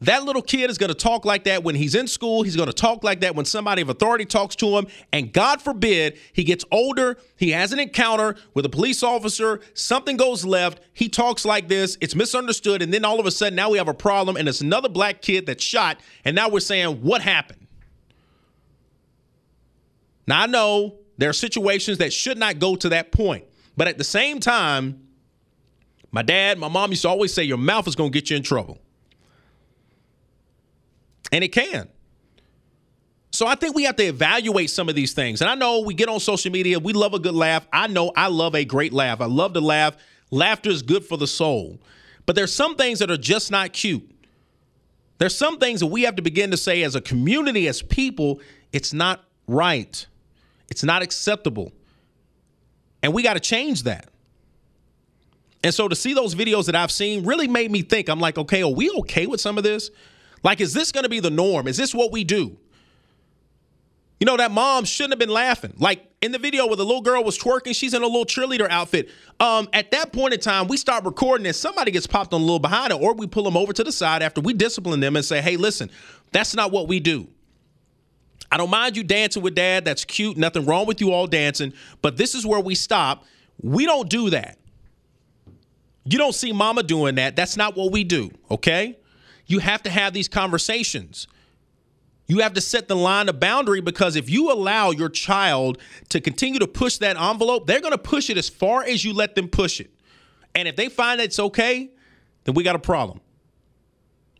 that 0.07 0.23
little 0.23 0.41
kid 0.41 0.69
is 0.69 0.77
going 0.77 0.89
to 0.89 0.95
talk 0.95 1.25
like 1.25 1.45
that 1.45 1.63
when 1.63 1.75
he's 1.75 1.95
in 1.95 2.07
school. 2.07 2.43
He's 2.43 2.55
going 2.55 2.67
to 2.67 2.73
talk 2.73 3.03
like 3.03 3.21
that 3.21 3.35
when 3.35 3.45
somebody 3.45 3.81
of 3.81 3.89
authority 3.89 4.25
talks 4.25 4.55
to 4.57 4.77
him. 4.77 4.87
And 5.13 5.31
God 5.31 5.61
forbid 5.61 6.17
he 6.33 6.43
gets 6.43 6.65
older, 6.71 7.17
he 7.37 7.51
has 7.51 7.71
an 7.71 7.79
encounter 7.79 8.35
with 8.53 8.65
a 8.65 8.69
police 8.69 9.03
officer, 9.03 9.61
something 9.73 10.17
goes 10.17 10.43
left, 10.43 10.79
he 10.93 11.07
talks 11.07 11.45
like 11.45 11.67
this, 11.67 11.97
it's 12.01 12.15
misunderstood. 12.15 12.81
And 12.81 12.93
then 12.93 13.05
all 13.05 13.19
of 13.19 13.25
a 13.25 13.31
sudden, 13.31 13.55
now 13.55 13.69
we 13.69 13.77
have 13.77 13.87
a 13.87 13.93
problem, 13.93 14.37
and 14.37 14.47
it's 14.49 14.61
another 14.61 14.89
black 14.89 15.21
kid 15.21 15.45
that's 15.45 15.63
shot. 15.63 15.99
And 16.23 16.35
now 16.35 16.49
we're 16.49 16.59
saying, 16.59 17.01
what 17.01 17.21
happened? 17.21 17.67
Now, 20.27 20.41
I 20.41 20.47
know 20.47 20.95
there 21.17 21.29
are 21.29 21.33
situations 21.33 21.99
that 21.99 22.11
should 22.11 22.37
not 22.37 22.59
go 22.59 22.75
to 22.75 22.89
that 22.89 23.11
point. 23.11 23.45
But 23.77 23.87
at 23.87 23.97
the 23.97 24.03
same 24.03 24.39
time, 24.39 25.07
my 26.11 26.21
dad, 26.21 26.57
my 26.57 26.67
mom 26.67 26.91
used 26.91 27.01
to 27.03 27.09
always 27.09 27.33
say, 27.33 27.43
your 27.43 27.57
mouth 27.57 27.87
is 27.87 27.95
going 27.95 28.11
to 28.11 28.13
get 28.13 28.29
you 28.29 28.37
in 28.37 28.43
trouble. 28.43 28.79
And 31.35 31.43
it 31.43 31.49
can. 31.49 31.89
So 33.31 33.45
I 33.45 33.55
think 33.55 33.75
we 33.75 33.83
have 33.83 33.97
to 33.97 34.05
evaluate 34.05 34.69
some 34.69 34.87
of 34.87 34.95
these 34.95 35.11
things. 35.11 35.41
And 35.41 35.49
I 35.49 35.55
know 35.55 35.81
we 35.81 35.93
get 35.93 36.07
on 36.07 36.21
social 36.21 36.49
media, 36.49 36.79
we 36.79 36.93
love 36.93 37.13
a 37.13 37.19
good 37.19 37.35
laugh. 37.35 37.67
I 37.73 37.87
know 37.87 38.13
I 38.15 38.27
love 38.27 38.55
a 38.55 38.63
great 38.63 38.93
laugh. 38.93 39.19
I 39.19 39.25
love 39.25 39.51
to 39.55 39.59
laugh. 39.59 39.97
Laughter 40.31 40.69
is 40.69 40.81
good 40.81 41.03
for 41.03 41.17
the 41.17 41.27
soul. 41.27 41.81
But 42.25 42.37
there's 42.37 42.55
some 42.55 42.77
things 42.77 42.99
that 42.99 43.11
are 43.11 43.17
just 43.17 43.51
not 43.51 43.73
cute. 43.73 44.09
There's 45.17 45.35
some 45.35 45.57
things 45.59 45.81
that 45.81 45.87
we 45.87 46.03
have 46.03 46.15
to 46.15 46.21
begin 46.21 46.51
to 46.51 46.57
say 46.57 46.83
as 46.83 46.95
a 46.95 47.01
community, 47.01 47.67
as 47.67 47.81
people, 47.81 48.39
it's 48.71 48.93
not 48.93 49.21
right. 49.45 50.05
It's 50.69 50.85
not 50.85 51.01
acceptable. 51.01 51.73
And 53.03 53.13
we 53.13 53.23
got 53.23 53.33
to 53.33 53.41
change 53.41 53.83
that. 53.83 54.07
And 55.65 55.73
so 55.73 55.89
to 55.89 55.97
see 55.97 56.13
those 56.13 56.33
videos 56.33 56.67
that 56.67 56.75
I've 56.75 56.91
seen 56.91 57.25
really 57.25 57.49
made 57.49 57.71
me 57.71 57.81
think 57.81 58.07
I'm 58.07 58.21
like, 58.21 58.37
okay, 58.37 58.63
are 58.63 58.71
we 58.71 58.89
okay 58.99 59.27
with 59.27 59.41
some 59.41 59.57
of 59.57 59.65
this? 59.65 59.91
Like, 60.45 60.61
is 60.61 60.73
this 60.73 60.91
going 60.91 61.03
to 61.03 61.09
be 61.09 61.19
the 61.19 61.31
norm? 61.31 61.67
Is 61.67 61.75
this 61.75 61.95
what 61.95 62.11
we 62.11 62.23
do? 62.23 62.55
You 64.19 64.25
know, 64.25 64.37
that 64.37 64.51
mom 64.51 64.85
shouldn't 64.85 65.13
have 65.13 65.19
been 65.19 65.33
laughing. 65.33 65.73
Like 65.79 66.05
in 66.21 66.31
the 66.31 66.37
video 66.37 66.67
where 66.67 66.77
the 66.77 66.85
little 66.85 67.01
girl 67.01 67.23
was 67.23 67.37
twerking, 67.37 67.75
she's 67.75 67.95
in 67.95 68.03
a 68.03 68.05
little 68.05 68.25
cheerleader 68.25 68.69
outfit. 68.69 69.09
Um, 69.39 69.67
at 69.73 69.89
that 69.89 70.13
point 70.13 70.35
in 70.35 70.39
time, 70.39 70.67
we 70.67 70.77
start 70.77 71.03
recording 71.03 71.47
and 71.47 71.55
somebody 71.55 71.89
gets 71.89 72.05
popped 72.05 72.31
on 72.31 72.41
a 72.41 72.43
little 72.43 72.59
behind 72.59 72.93
it, 72.93 73.01
or 73.01 73.15
we 73.15 73.25
pull 73.25 73.43
them 73.43 73.57
over 73.57 73.73
to 73.73 73.83
the 73.83 73.91
side 73.91 74.21
after 74.21 74.39
we 74.39 74.53
discipline 74.53 74.99
them 74.99 75.15
and 75.15 75.25
say, 75.25 75.41
hey, 75.41 75.57
listen, 75.57 75.89
that's 76.31 76.55
not 76.55 76.71
what 76.71 76.87
we 76.87 76.99
do. 76.99 77.27
I 78.51 78.57
don't 78.57 78.69
mind 78.69 78.95
you 78.95 79.03
dancing 79.03 79.41
with 79.41 79.55
dad. 79.55 79.83
That's 79.83 80.05
cute. 80.05 80.37
Nothing 80.37 80.65
wrong 80.65 80.85
with 80.85 81.01
you 81.01 81.11
all 81.11 81.25
dancing. 81.25 81.73
But 82.03 82.17
this 82.17 82.35
is 82.35 82.45
where 82.45 82.59
we 82.59 82.75
stop. 82.75 83.25
We 83.63 83.85
don't 83.85 84.09
do 84.09 84.29
that. 84.29 84.59
You 86.05 86.19
don't 86.19 86.35
see 86.35 86.53
mama 86.53 86.83
doing 86.83 87.15
that. 87.15 87.35
That's 87.35 87.57
not 87.57 87.75
what 87.75 87.91
we 87.91 88.03
do. 88.03 88.29
Okay. 88.51 88.99
You 89.47 89.59
have 89.59 89.83
to 89.83 89.89
have 89.89 90.13
these 90.13 90.27
conversations. 90.27 91.27
You 92.27 92.39
have 92.39 92.53
to 92.53 92.61
set 92.61 92.87
the 92.87 92.95
line 92.95 93.29
of 93.29 93.39
boundary 93.39 93.81
because 93.81 94.15
if 94.15 94.29
you 94.29 94.51
allow 94.51 94.89
your 94.91 95.09
child 95.09 95.77
to 96.09 96.19
continue 96.19 96.59
to 96.59 96.67
push 96.67 96.97
that 96.97 97.17
envelope, 97.17 97.67
they're 97.67 97.81
going 97.81 97.91
to 97.91 97.97
push 97.99 98.29
it 98.29 98.37
as 98.37 98.49
far 98.49 98.83
as 98.83 99.05
you 99.05 99.13
let 99.13 99.35
them 99.35 99.47
push 99.47 99.79
it. 99.79 99.91
And 100.55 100.67
if 100.67 100.75
they 100.75 100.89
find 100.89 101.21
it's 101.21 101.37
okay, 101.37 101.91
then 102.45 102.55
we 102.55 102.63
got 102.63 102.75
a 102.75 102.79
problem. 102.79 103.19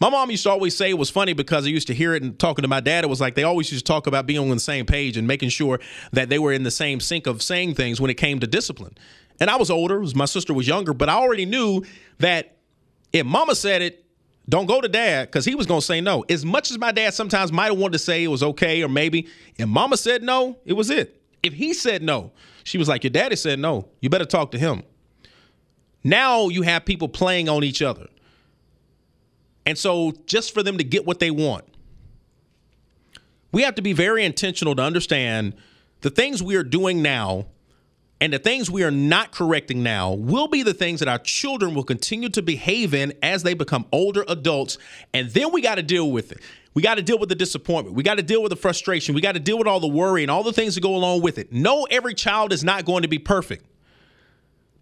My 0.01 0.09
mom 0.09 0.29
used 0.29 0.43
to 0.43 0.49
always 0.49 0.75
say 0.75 0.89
it 0.89 0.97
was 0.97 1.09
funny 1.09 1.33
because 1.33 1.65
I 1.65 1.69
used 1.69 1.87
to 1.87 1.93
hear 1.93 2.13
it 2.15 2.23
and 2.23 2.37
talking 2.37 2.63
to 2.63 2.67
my 2.67 2.79
dad. 2.79 3.03
It 3.03 3.07
was 3.07 3.21
like 3.21 3.35
they 3.35 3.43
always 3.43 3.71
used 3.71 3.85
to 3.85 3.91
talk 3.91 4.07
about 4.07 4.25
being 4.25 4.39
on 4.39 4.49
the 4.49 4.59
same 4.59 4.85
page 4.85 5.15
and 5.15 5.27
making 5.27 5.49
sure 5.49 5.79
that 6.11 6.29
they 6.29 6.39
were 6.39 6.51
in 6.51 6.63
the 6.63 6.71
same 6.71 6.99
sync 6.99 7.27
of 7.27 7.41
saying 7.41 7.75
things 7.75 8.01
when 8.01 8.09
it 8.09 8.15
came 8.15 8.39
to 8.39 8.47
discipline. 8.47 8.97
And 9.39 9.49
I 9.49 9.55
was 9.55 9.69
older, 9.69 10.03
my 10.15 10.25
sister 10.25 10.53
was 10.53 10.67
younger, 10.67 10.93
but 10.93 11.07
I 11.07 11.13
already 11.13 11.45
knew 11.45 11.83
that 12.19 12.57
if 13.13 13.25
mama 13.25 13.55
said 13.55 13.81
it, 13.81 14.04
don't 14.47 14.67
go 14.67 14.79
to 14.79 14.87
dad 14.87 15.27
because 15.27 15.45
he 15.45 15.55
was 15.55 15.65
going 15.65 15.79
to 15.79 15.85
say 15.85 16.01
no. 16.01 16.23
As 16.29 16.45
much 16.45 16.69
as 16.69 16.77
my 16.77 16.91
dad 16.91 17.13
sometimes 17.13 17.51
might 17.51 17.67
have 17.67 17.77
wanted 17.77 17.93
to 17.93 17.99
say 17.99 18.23
it 18.23 18.27
was 18.27 18.43
okay 18.43 18.83
or 18.83 18.89
maybe, 18.89 19.27
and 19.57 19.69
mama 19.69 19.97
said 19.97 20.21
no, 20.21 20.57
it 20.65 20.73
was 20.73 20.89
it. 20.89 21.21
If 21.41 21.53
he 21.53 21.73
said 21.73 22.03
no, 22.03 22.31
she 22.63 22.77
was 22.77 22.87
like, 22.87 23.03
Your 23.03 23.11
daddy 23.11 23.35
said 23.35 23.59
no. 23.59 23.89
You 24.01 24.09
better 24.09 24.25
talk 24.25 24.51
to 24.51 24.59
him. 24.59 24.83
Now 26.03 26.49
you 26.49 26.61
have 26.61 26.85
people 26.85 27.07
playing 27.07 27.49
on 27.49 27.63
each 27.63 27.81
other. 27.81 28.07
And 29.65 29.77
so, 29.77 30.13
just 30.27 30.53
for 30.53 30.61
them 30.61 30.77
to 30.77 30.83
get 30.83 31.07
what 31.07 31.19
they 31.19 31.31
want, 31.31 31.65
we 33.51 33.63
have 33.63 33.75
to 33.75 33.81
be 33.81 33.93
very 33.93 34.23
intentional 34.23 34.75
to 34.75 34.83
understand 34.83 35.55
the 36.01 36.11
things 36.11 36.43
we 36.43 36.55
are 36.55 36.63
doing 36.63 37.01
now 37.01 37.47
and 38.25 38.33
the 38.33 38.39
things 38.39 38.71
we 38.71 38.81
are 38.81 38.89
not 38.89 39.31
correcting 39.31 39.83
now 39.83 40.11
will 40.11 40.47
be 40.47 40.63
the 40.63 40.73
things 40.73 40.99
that 40.99 41.07
our 41.07 41.19
children 41.19 41.75
will 41.75 41.83
continue 41.83 42.27
to 42.29 42.41
behave 42.41 42.95
in 42.95 43.13
as 43.21 43.43
they 43.43 43.53
become 43.53 43.85
older 43.91 44.25
adults. 44.27 44.79
And 45.13 45.29
then 45.29 45.51
we 45.51 45.61
got 45.61 45.75
to 45.75 45.83
deal 45.83 46.09
with 46.09 46.31
it. 46.31 46.39
We 46.73 46.81
got 46.81 46.95
to 46.95 47.03
deal 47.03 47.19
with 47.19 47.29
the 47.29 47.35
disappointment. 47.35 47.95
We 47.95 48.01
got 48.01 48.15
to 48.15 48.23
deal 48.23 48.41
with 48.41 48.49
the 48.49 48.55
frustration. 48.55 49.13
We 49.13 49.21
got 49.21 49.33
to 49.33 49.39
deal 49.39 49.59
with 49.59 49.67
all 49.67 49.79
the 49.79 49.87
worry 49.87 50.23
and 50.23 50.31
all 50.31 50.41
the 50.41 50.53
things 50.53 50.73
that 50.73 50.81
go 50.81 50.95
along 50.95 51.21
with 51.21 51.37
it. 51.37 51.53
No, 51.53 51.83
every 51.83 52.15
child 52.15 52.51
is 52.51 52.63
not 52.63 52.83
going 52.83 53.03
to 53.03 53.07
be 53.07 53.19
perfect. 53.19 53.63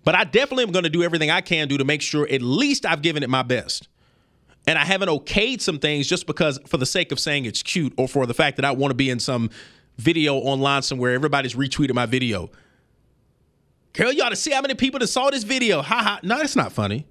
But 0.06 0.16
I 0.16 0.24
definitely 0.24 0.64
am 0.64 0.72
going 0.72 0.84
to 0.84 0.90
do 0.90 1.04
everything 1.04 1.30
I 1.30 1.42
can 1.42 1.68
do 1.68 1.78
to 1.78 1.84
make 1.84 2.02
sure 2.02 2.26
at 2.32 2.42
least 2.42 2.86
I've 2.86 3.02
given 3.02 3.24
it 3.24 3.30
my 3.30 3.44
best. 3.44 3.90
And 4.68 4.80
I 4.80 4.86
haven't 4.86 5.10
okayed 5.10 5.60
some 5.60 5.80
things 5.80 6.08
just 6.08 6.28
because 6.28 6.62
for 6.66 6.78
the 6.78 6.86
sake 6.86 7.12
of 7.12 7.20
saying 7.20 7.44
it's 7.44 7.62
cute 7.62 7.94
or 7.98 8.08
for 8.08 8.26
the 8.26 8.34
fact 8.34 8.56
that 8.56 8.64
I 8.64 8.72
want 8.72 8.92
to 8.92 8.96
be 8.96 9.10
in 9.10 9.20
some 9.20 9.50
video 9.98 10.36
online 10.36 10.82
somewhere. 10.82 11.12
Everybody's 11.12 11.56
retweeted 11.56 11.94
my 11.94 12.06
video. 12.06 12.50
Girl, 13.94 14.12
you 14.12 14.24
ought 14.24 14.30
to 14.30 14.36
see 14.36 14.52
how 14.52 14.62
many 14.62 14.74
people 14.74 15.00
that 15.00 15.08
saw 15.08 15.30
this 15.30 15.44
video. 15.44 15.82
Ha 15.82 16.02
ha. 16.04 16.20
No, 16.24 16.40
it's 16.40 16.56
not 16.56 16.72
funny. 16.72 17.06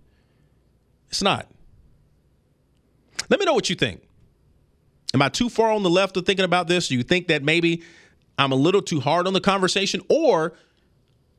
It's 1.08 1.22
not. 1.22 1.48
Let 3.30 3.38
me 3.38 3.46
know 3.46 3.54
what 3.54 3.70
you 3.70 3.76
think. 3.76 4.02
Am 5.14 5.22
I 5.22 5.28
too 5.28 5.48
far 5.48 5.70
on 5.70 5.82
the 5.82 5.90
left 5.90 6.16
of 6.16 6.26
thinking 6.26 6.44
about 6.44 6.68
this? 6.68 6.88
Do 6.88 6.96
you 6.96 7.02
think 7.02 7.28
that 7.28 7.42
maybe 7.42 7.82
I'm 8.38 8.50
a 8.50 8.56
little 8.56 8.82
too 8.82 9.00
hard 9.00 9.26
on 9.26 9.32
the 9.32 9.40
conversation? 9.40 10.00
Or 10.08 10.54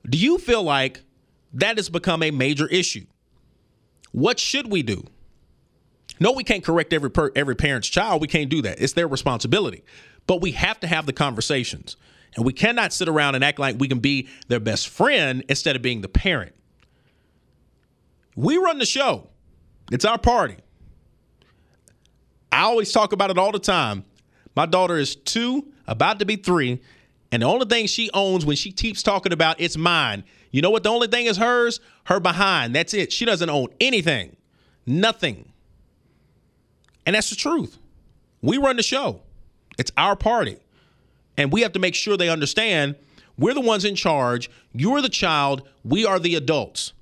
do 0.09 0.17
you 0.17 0.37
feel 0.37 0.63
like 0.63 1.01
that 1.53 1.77
has 1.77 1.89
become 1.89 2.23
a 2.23 2.31
major 2.31 2.67
issue? 2.67 3.05
What 4.11 4.39
should 4.39 4.71
we 4.71 4.83
do? 4.83 5.03
No, 6.19 6.31
we 6.31 6.43
can't 6.43 6.63
correct 6.63 6.93
every 6.93 7.09
per, 7.09 7.31
every 7.35 7.55
parent's 7.55 7.87
child. 7.87 8.21
We 8.21 8.27
can't 8.27 8.49
do 8.49 8.61
that. 8.61 8.79
It's 8.79 8.93
their 8.93 9.07
responsibility. 9.07 9.83
But 10.27 10.41
we 10.41 10.51
have 10.51 10.79
to 10.81 10.87
have 10.87 11.05
the 11.05 11.13
conversations. 11.13 11.97
And 12.35 12.45
we 12.45 12.53
cannot 12.53 12.93
sit 12.93 13.07
around 13.07 13.35
and 13.35 13.43
act 13.43 13.59
like 13.59 13.75
we 13.79 13.87
can 13.87 13.99
be 13.99 14.27
their 14.47 14.59
best 14.59 14.89
friend 14.89 15.43
instead 15.49 15.75
of 15.75 15.81
being 15.81 16.01
the 16.01 16.09
parent. 16.09 16.53
We 18.35 18.57
run 18.57 18.79
the 18.79 18.85
show. 18.85 19.29
It's 19.91 20.05
our 20.05 20.17
party. 20.17 20.57
I 22.51 22.61
always 22.61 22.91
talk 22.91 23.13
about 23.13 23.29
it 23.29 23.37
all 23.37 23.51
the 23.51 23.59
time. 23.59 24.05
My 24.55 24.65
daughter 24.65 24.97
is 24.97 25.15
2, 25.15 25.71
about 25.87 26.19
to 26.19 26.25
be 26.25 26.35
3, 26.35 26.81
and 27.31 27.41
the 27.41 27.47
only 27.47 27.65
thing 27.65 27.87
she 27.87 28.09
owns 28.13 28.45
when 28.45 28.55
she 28.55 28.71
keeps 28.71 29.01
talking 29.01 29.33
about 29.33 29.59
it's 29.59 29.75
mine. 29.75 30.23
You 30.51 30.61
know 30.61 30.69
what 30.69 30.83
the 30.83 30.89
only 30.89 31.07
thing 31.07 31.25
is 31.25 31.37
hers? 31.37 31.79
Her 32.05 32.19
behind. 32.19 32.75
That's 32.75 32.93
it. 32.93 33.11
She 33.11 33.25
doesn't 33.25 33.49
own 33.49 33.69
anything. 33.81 34.35
Nothing. 34.85 35.51
And 37.07 37.15
that's 37.15 37.31
the 37.31 37.35
truth. 37.35 37.79
We 38.41 38.57
run 38.57 38.75
the 38.75 38.83
show. 38.83 39.21
It's 39.79 39.91
our 39.97 40.15
party. 40.15 40.57
And 41.37 41.51
we 41.51 41.61
have 41.61 41.73
to 41.73 41.79
make 41.79 41.95
sure 41.95 42.17
they 42.17 42.29
understand 42.29 42.95
we're 43.37 43.53
the 43.53 43.61
ones 43.61 43.85
in 43.85 43.95
charge. 43.95 44.49
You're 44.73 45.01
the 45.01 45.09
child. 45.09 45.67
We 45.83 46.05
are 46.05 46.19
the 46.19 46.35
adults. 46.35 46.93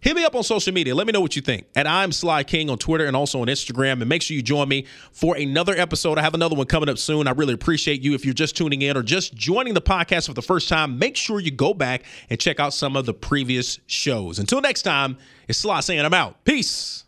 Hit 0.00 0.16
me 0.16 0.24
up 0.24 0.34
on 0.34 0.42
social 0.42 0.72
media. 0.72 0.96
Let 0.96 1.06
me 1.06 1.12
know 1.12 1.20
what 1.20 1.36
you 1.36 1.42
think. 1.42 1.66
At 1.76 1.86
I'm 1.86 2.10
Sly 2.10 2.42
King 2.42 2.68
on 2.70 2.76
Twitter 2.76 3.06
and 3.06 3.14
also 3.14 3.40
on 3.40 3.46
Instagram. 3.46 4.00
And 4.00 4.08
make 4.08 4.20
sure 4.20 4.34
you 4.34 4.42
join 4.42 4.68
me 4.68 4.86
for 5.12 5.36
another 5.36 5.76
episode. 5.76 6.18
I 6.18 6.22
have 6.22 6.34
another 6.34 6.56
one 6.56 6.66
coming 6.66 6.88
up 6.88 6.98
soon. 6.98 7.28
I 7.28 7.30
really 7.30 7.54
appreciate 7.54 8.02
you. 8.02 8.12
If 8.14 8.24
you're 8.24 8.34
just 8.34 8.56
tuning 8.56 8.82
in 8.82 8.96
or 8.96 9.04
just 9.04 9.32
joining 9.34 9.74
the 9.74 9.80
podcast 9.80 10.26
for 10.26 10.34
the 10.34 10.42
first 10.42 10.68
time, 10.68 10.98
make 10.98 11.16
sure 11.16 11.38
you 11.38 11.52
go 11.52 11.72
back 11.72 12.02
and 12.30 12.40
check 12.40 12.58
out 12.58 12.74
some 12.74 12.96
of 12.96 13.06
the 13.06 13.14
previous 13.14 13.78
shows. 13.86 14.40
Until 14.40 14.60
next 14.60 14.82
time, 14.82 15.18
it's 15.46 15.60
Sly 15.60 15.78
saying 15.78 16.04
I'm 16.04 16.14
out. 16.14 16.44
Peace. 16.44 17.01